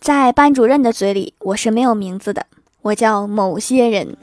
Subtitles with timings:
[0.00, 2.46] 在班主任的嘴里，我是没有名字的，
[2.80, 4.16] 我叫某些人。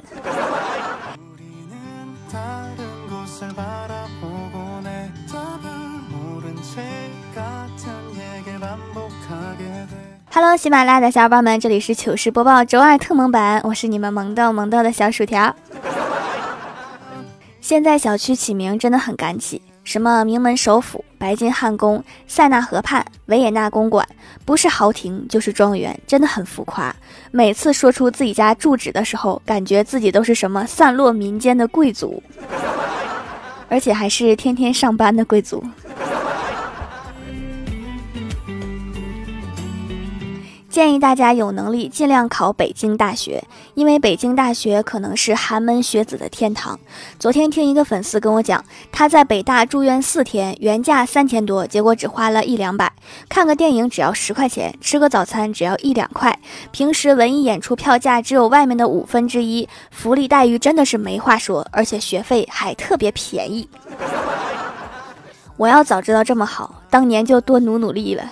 [10.31, 15.55] Hello，喜马拉雅的小伙伴们，这里是糗事播报周二特蒙版，我是你们萌豆萌豆的小薯条。
[17.67, 24.07] 现在小区起名真的很赶起，什么名门首府、白金汉宫、塞纳河畔、维也纳公馆，
[24.45, 26.95] 不是豪庭就是庄园，真的很浮夸。
[27.29, 32.23] 每次说出自己家住址的时候，感觉自己都是什么散落民间的贵族，
[33.67, 35.61] 而且还是天天上班的贵族。
[40.77, 46.79] 建议大家有能力尽量考北京大学，因为北京大学可能是寒门学子的天堂。
[47.17, 52.93] 昨天听一个粉丝跟我讲，他在北大住院四天，原价三千多，结果只花了一两百，
[53.27, 56.37] 看个电影只要十块钱，吃个早餐只要一两块，
[56.69, 63.67] 平时文艺演出票价只有外面的五分之一，福利待遇真的是没话说，而且学费还特别便宜。
[65.55, 68.23] 我要早知道这么好，当年就多努努力了。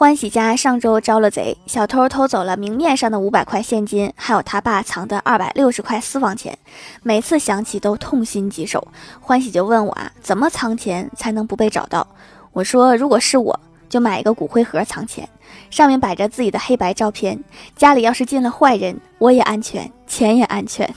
[0.00, 6.56] 欢喜家上周招了贼，小偷偷走了明面上的五百块现金，还有他爸藏的二百六十块私房钱。
[7.02, 8.88] 每次想起都痛心疾首。
[9.20, 12.06] 欢喜就问我啊，怎么藏钱才能不被找到？
[12.52, 15.28] 我说，如果是我，就买一个骨灰盒藏钱，
[15.68, 17.38] 上面摆着自己的黑白照片。
[17.76, 20.90] 家里要是进了坏人，我也安全，钱也安全。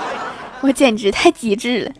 [0.60, 1.92] 我简直太机智了。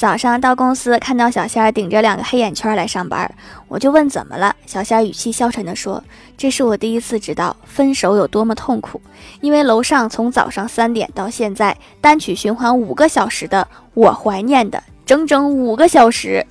[0.00, 3.30] 早上到公司，看到小仙儿顶着两个黑眼圈来上班，
[3.68, 4.56] 我就问怎么了。
[4.64, 6.02] 小仙儿语气消沉地说
[6.38, 8.98] ：“这是我第一次知道分手有多么痛苦，
[9.42, 16.46] 因为楼上从早上三点到现在单曲循环五个小时的《我怀念的》，整整五个小时。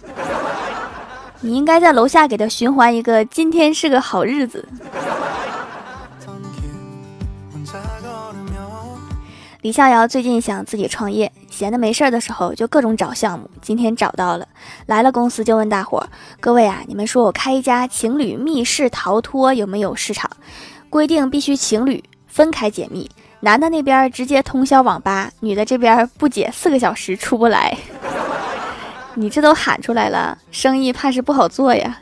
[1.42, 4.68] 你应该在楼下给他循环一个《今天是个好日子》。”
[9.62, 13.50] 李逍遥最近想自己创业，闲的没事儿的时候就各种找项目。
[13.62, 14.48] 今天找到了，
[14.86, 16.08] 来了公司就问大伙儿
[16.40, 20.32] ：“各位啊，你们说我开一家情侣密室逃脱有没有市场？
[20.90, 23.12] 规定必须情侣分开解密，
[23.42, 27.78] 男的那边直接通宵网吧，女的这边不解四个小时出不来。
[29.16, 32.00] 你这都喊出来了，生意怕是不好做呀。”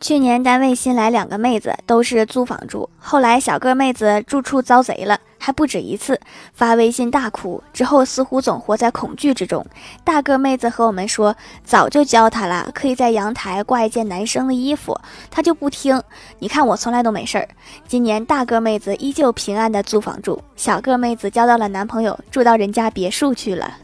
[0.00, 2.88] 去年单位新来两个妹子，都是租房住。
[2.98, 6.18] 后来小个妹子住处遭贼了，还不止一次，
[6.54, 7.62] 发微信大哭。
[7.70, 9.64] 之后似乎总活在恐惧之中。
[10.02, 14.98] 大个妹子和我们说，早就教她了，可以在阳台挂一件男生的衣服，
[15.30, 16.02] 她就不听。
[16.38, 17.46] 你看我从来都没事儿。
[17.86, 23.76] 今年大个妹子依旧平安的租房住，小个妹子交到了男朋友，住到人家别墅去了。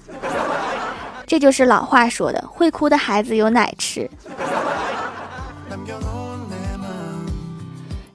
[1.26, 4.10] 这就是老话说的，会哭的孩子有奶吃。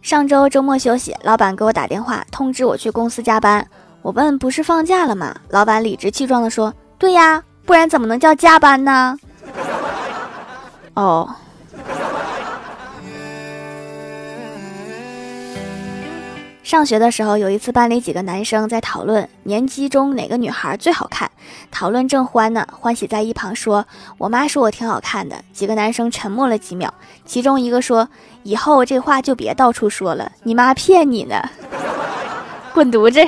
[0.02, 3.66] 上周周末休息，老板给我打电话通知我去公司加班。
[4.02, 5.36] 我问不是放假了吗？
[5.50, 9.16] 老板理直气壮地说：“对呀，不然怎么能叫加班呢？”
[10.96, 11.30] 哦。
[16.72, 21.30] 上学的时候，有一次班里几个男生在讨论年级中哪个女孩最好看，
[21.70, 22.66] 讨论正欢呢。
[22.72, 23.86] 欢喜在一旁说
[24.18, 26.94] ：“我妈说我挺好看的。”几个男生沉默了几秒，
[27.26, 28.08] 其中一个说
[28.44, 31.44] ：“以后这话就别到处说了，你妈骗你呢，
[32.74, 33.20] 滚犊子！”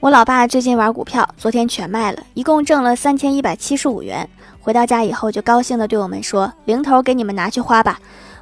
[0.00, 4.30] 我老爸最近玩股票，昨天全卖了，一共挣了三千一百七十五元。
[4.60, 7.98] 回到家以后，就高兴地对我们说：“零头给你们拿去花吧。”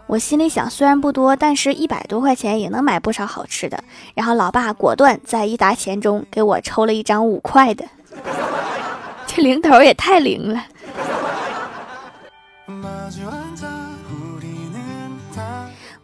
[0.07, 3.83] 我心里想，虽然不多，但是一百多块钱也能买不少好吃的。
[4.15, 7.87] 然后老爸果断在一沓钱中给我抽了一张五块的，
[9.27, 10.63] 这零头也太灵了。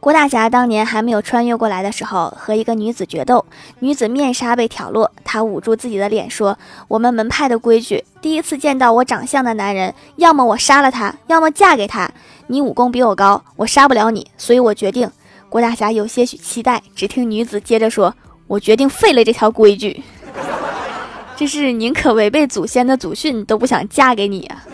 [0.03, 3.47] 郭大侠当年还没有穿越过来的时候，和一个女子决斗，
[3.79, 6.59] 女子面纱被挑落，他捂住自己的脸说
[6.89, 12.11] ：“我们门派的规矩，第一次见到我长相的男人，要么我杀了他，要么嫁给他。
[12.49, 15.09] 你武功比我高，我杀不了你，所以我决定。”
[15.49, 18.13] 郭大侠有些许期待，只听女子接着说
[18.49, 20.03] ：“我决定废了这条规矩，
[21.39, 24.65] 这是宁可违背祖先的祖训，都不想嫁给你啊。”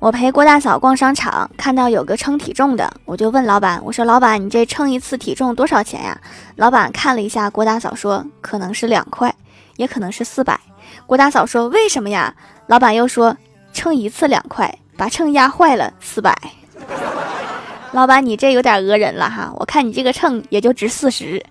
[0.00, 6.18] 我陪郭大嫂逛商场，看到有个称体重的，我就问老板：“我说老板，你这称一次体重多少钱呀？”
[6.56, 9.32] 老板看了一下郭大嫂，说：“可能是两块，
[9.76, 10.58] 也可能是四百。
[11.06, 12.34] 郭大嫂说：“为什么呀？”
[12.66, 13.36] 老板又说
[13.74, 16.34] ：“称一次两块，把秤压坏了四百。
[17.92, 19.52] ”老板，你这有点讹人了哈！
[19.56, 21.44] 我看你这个秤也就值四十。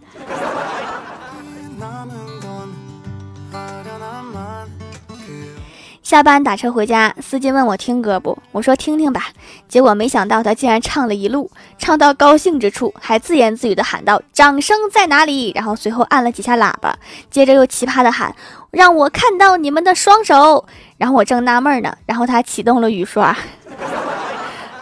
[6.10, 8.36] 下班打车回家，司机问我听歌不？
[8.52, 9.28] 我说听听吧。
[9.68, 16.98] 结果没想到他竟然唱了一路，唱到高兴之处，还自言自语的喊道：“掌声在哪里？”然后随后按了几下喇叭，
[17.30, 18.36] 接着又奇葩的喊
[18.74, 20.66] ：“让我看到你们的双手。”
[20.98, 23.38] 然后我正纳闷呢，然后他启动了雨刷。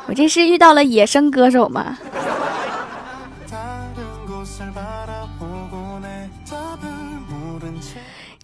[0.05, 1.97] 我这是遇到了野生歌手吗？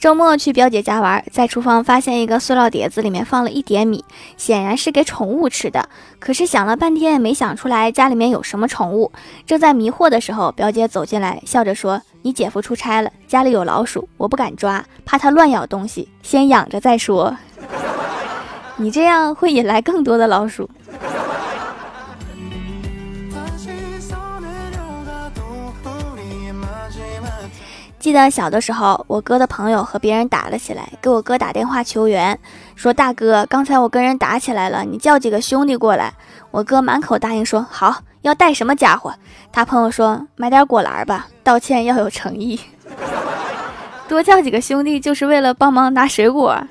[0.04, 4.04] 周末去表姐家玩，在厨房发现一个塑料碟子，里面放了一碟米，
[4.36, 5.88] 显然是给宠物吃的。
[6.20, 9.14] 可是想了半天也没想出来家里面有什么宠物。
[9.46, 17.38] 正在迷惑的时候，表姐走进来，笑着说：“你姐夫出差了，家里有老鼠，我不敢抓，怕它乱咬东西，先养着再说。
[18.76, 20.70] 你这样会引来更多的老鼠。”
[28.04, 32.38] 记得小的时候，我哥的朋友和别人打了起来，给我哥打电话求援，
[32.76, 36.14] 说：“大哥，刚才我跟人打起来了，你叫几个兄弟过来。”
[36.52, 39.14] 我哥满口答应说：“好，要带什么家伙？”
[39.54, 42.60] 他朋友说：“买点果篮吧，道歉要有诚意。
[44.10, 46.62] ”多叫几个兄弟就是为了帮忙拿水果。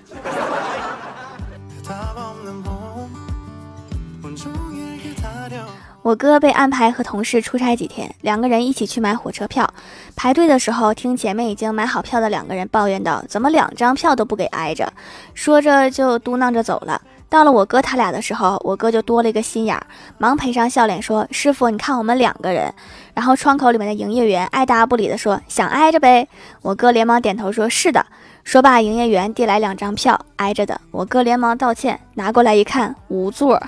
[6.02, 9.72] 我哥被安排和同事出差几天，两个人一起去买火车票。
[10.16, 14.92] 排队的时候，听前面已经买好票的两个人抱怨道：“怎么两张票都不给挨着？”
[15.32, 17.00] 说着就嘟囔着走了。
[17.28, 19.86] 到了我哥他俩的时候，我哥就多了一个心眼儿，
[20.18, 22.74] 忙赔上笑脸说：“师傅，你看我们两个人。”
[23.14, 26.26] 然后窗口里面的营业员爱答不理的说：“想挨着呗。”
[26.62, 28.04] 我哥连忙点头说：“是的。”
[28.42, 30.80] 说罢，营业员递来两张票，挨着的。
[30.90, 33.62] 我哥连忙道歉，拿过来一看，无座。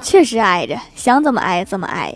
[0.00, 2.14] 确实挨着，想怎么挨怎么挨。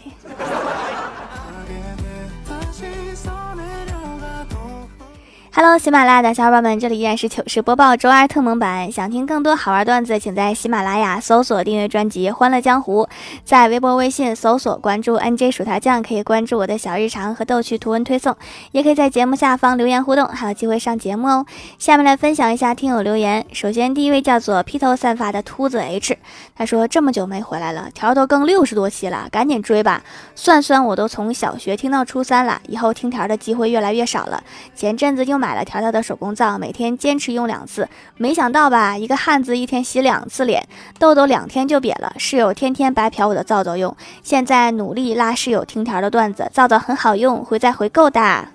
[5.55, 8.91] Hello，喜马拉雅的小伙伴们，这里依然是糗事播报周二特蒙版。
[8.91, 13.05] 想听更多好玩段子，请在喜马拉雅搜索订阅专辑《欢乐江湖》，
[13.45, 18.35] 在微博、微信搜索关注 NJ 薯条酱，可以关注我的小日常和逗趣图文推送，
[18.71, 21.45] 也可以在节目下方留言互动，还有机会上节目哦。
[21.79, 23.45] 下面来分享一下听友留言。
[23.53, 26.17] 首先，第一位叫做披头散发的秃子 H，
[26.57, 30.03] 他说这么久没回来了，条都更六十多期了，赶紧追吧。
[30.35, 34.43] 算算我都从小学听到初三了，以后听条的机会越来越少了。
[34.75, 35.42] 前阵子又。
[35.43, 37.89] 买了条条的手工皂，每天坚持用两次。
[38.17, 40.65] 没想到吧，一个汉子一天洗两次脸，
[41.01, 42.15] 痘痘两天就瘪了。
[42.17, 48.47] 室友天天白嫖我的皂皂用，现在努力拉室友听条的段子，皂皂很好用，会再回购的。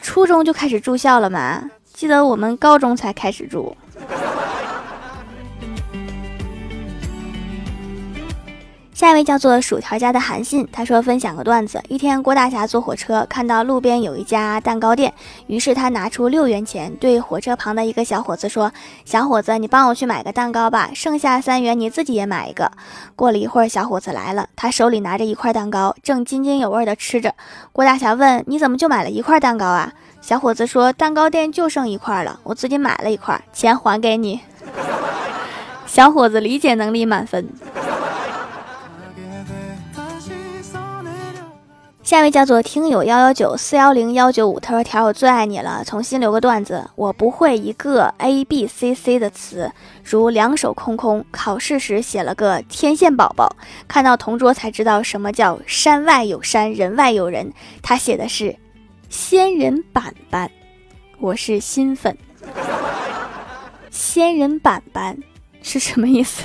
[0.00, 1.62] 初中就开始住校了吗？
[1.92, 3.76] 记得我们高中才开始住。
[8.94, 15.12] 下一位叫做薯条家的韩信，他说分享个段子：一天，郭大侠坐火车，看到路边有一家蛋糕店，
[15.46, 18.70] 于是他拿出六元钱，对火车旁的一个小伙子说
[19.06, 22.70] ：“小伙子，你帮我去买个蛋糕吧，剩下三元你自己也买一个。”
[23.16, 27.34] 过了一会儿，小伙子来了，他手里拿着一块蛋糕，正津津有味地吃着。
[27.72, 34.40] 郭大侠问：“你怎么就买了一块蛋糕啊？”小伙子说：“蛋糕店就剩一块了，我自己买了一块，钱还给你。”
[35.86, 37.48] 小伙子理解能力满分。
[42.12, 49.72] 下一位叫做听友幺幺九四幺零幺九五，他说：“条我最爱你了。”重新留个段子，我不会一个 A B C C 的词，
[50.04, 51.24] 如两手空空。
[51.30, 53.56] 考试时写了个天线宝宝，
[53.88, 57.50] 看到同桌才知道什么叫山外有山，人外有人。
[57.82, 58.54] 他写的是
[59.08, 60.50] 仙人板板，
[61.18, 62.14] 我是新粉。
[63.88, 65.16] 仙人板板
[65.62, 66.42] 是什么意思？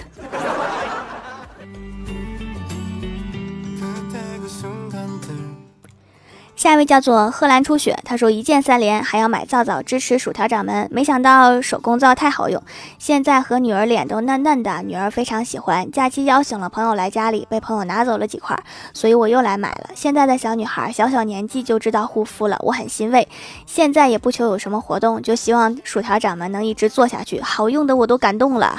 [6.58, 10.88] 下一位叫做贺兰初雪，他说一键三连，还要买皂皂支持薯条掌门。
[10.92, 12.60] 没想到手工皂太好用，
[12.98, 15.92] 现在和女儿脸都嫩嫩的，女儿非常喜欢。
[15.92, 18.58] 假期邀请了朋友来家里，被朋友拿走了几块，
[18.92, 19.92] 所以我又来买了。
[19.94, 23.28] 现在的小女孩小小年纪就知道护肤了，我很欣慰。
[23.68, 28.76] 现在也不求有什么活动，就希望薯条掌门能一直做下去，好用的我都感动了。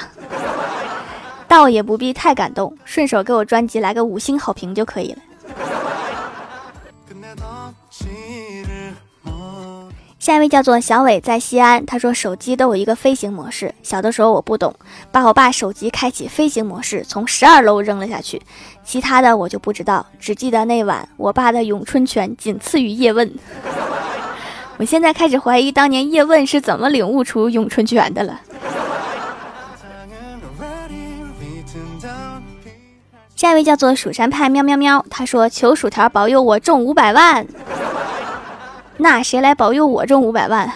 [1.46, 5.18] 倒也不必太感动，顺手给我专辑来个五星好评就可以了。
[10.28, 11.86] 下一位叫做小伟，在西安。
[11.86, 13.74] 他说手机都有一个飞行模式。
[13.82, 14.74] 小的时候我不懂，
[15.10, 18.42] 把我爸手机开启飞行模式，从十二楼扔了下去。
[18.84, 23.34] 其他的我就不知道，只记得那晚我爸的咏春拳仅次于叶问。
[24.76, 28.38] 我现在开始怀疑当年叶问是怎么领悟出咏春拳的了。
[33.34, 37.46] 下一位叫做蜀山派喵喵喵，他说求薯条保佑我中五百万。
[38.98, 40.70] 那谁来保佑我中五百万？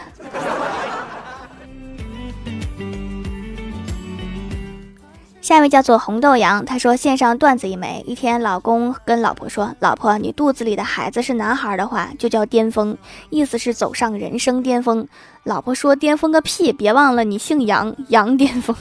[5.41, 8.03] 下一位叫做红豆杨，他说线上段子一枚。
[8.07, 12.97] 一天，老公跟老婆说：“老婆，你肚子里的孩子是男孩的话，就叫巅峰，
[13.29, 15.07] 意思是走上人生巅峰。”
[15.43, 16.73] 老婆说：“巅峰个屁！
[16.73, 18.75] 别忘了你姓杨，杨巅峰。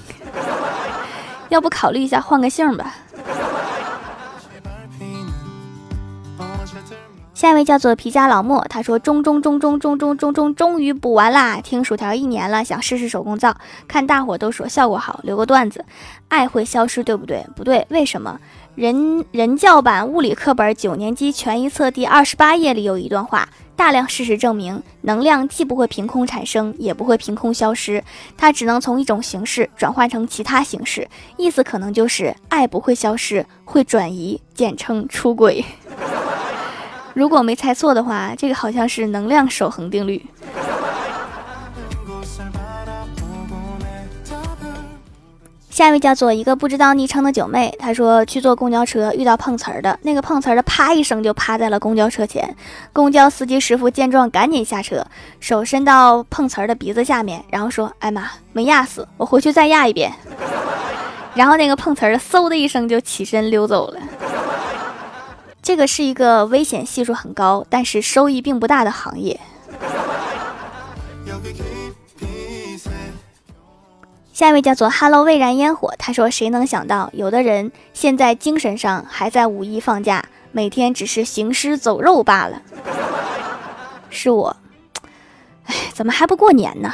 [1.50, 2.93] 要不考虑一下换个姓吧。”
[7.41, 11.60] 下一位叫做皮家老莫，他说：“中中中中中中中中，终于补完啦！
[11.60, 13.57] 听薯条一年了，想试试手工皂，
[13.88, 15.83] 看大伙都说效果好，留个段子。
[16.27, 17.43] 爱会消失，对不对？
[17.55, 18.39] 不对，为什么？
[18.75, 28.03] 人人教版物理课本九年级全一册第二十八页里有一段话，大量事实证明，能量既不会凭空产生，也不会凭空消失，
[28.38, 31.07] 它只能从一种形式转换成其他形式。
[31.38, 35.65] 意思可能就是爱不会消失，会转移，简称出轨。”
[37.13, 40.25] 如果没猜错的话，这个好像是能量守恒定律。
[45.70, 52.56] 下一位叫做一个不知道昵称的九妹，她说去坐公交车遇到碰瓷儿的，那个碰瓷儿的啪一声就趴在了公交车前。
[52.94, 55.03] 公交司机师傅见状赶紧下车，
[55.39, 60.12] 手伸到碰瓷儿的鼻子下面，然后说：“哎妈，没压死，我回去再压一遍。”
[61.34, 64.00] 然后那个碰瓷儿的嗖的一声就起身溜走了。
[65.62, 69.39] 这个是一个危险系数很高，但是收益并不大的行业。
[74.34, 82.60] 下一位叫做 “Hello 未燃烟火”，他说：“谁能想到，有的人现在精神上还在五一放假，每天只是行尸走肉罢了。”
[84.10, 84.58] 是我，
[85.65, 86.91] 哎，怎么还不过年呢？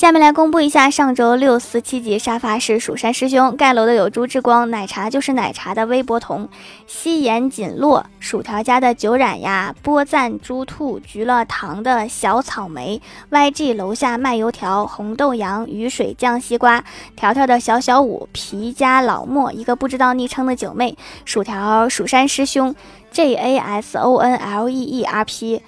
[0.00, 6.48] 下面来公布一下上周六四七级沙发是蜀山师兄盖楼的有朱志光奶茶就是奶茶的微博童
[6.86, 16.82] 西岩锦落薯条家的九染呀波赞猪兔菊乐堂的小草莓 YG 楼下卖油条红豆芽雨水酱西瓜
[17.14, 22.74] 条条的小小五皮家老莫一个不知道昵称的九妹薯条蜀山师兄
[23.12, 25.60] JASONLEERP。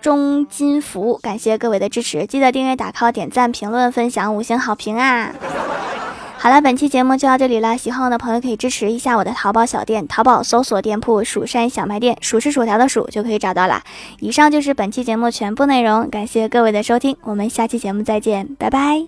[0.00, 5.32] 中金福，感谢各位的支持，记得订阅、打 call、点赞、评论、分享、五星好评啊！
[6.40, 13.82] 好了，本期节目就到这里了，喜欢我的朋友可以支持一下我的淘宝小店，淘宝搜索店铺“蜀山小卖店”，数是薯条的数就可以找到了。
[14.20, 19.04] 以上就是本期节目全部内容，感谢各位的收听，我们下期节目再见，拜拜。